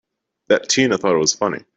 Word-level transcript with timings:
That 0.47 0.67
Tina 0.67 0.97
thought 0.97 1.13
it 1.13 1.19
was 1.19 1.35
funny! 1.35 1.63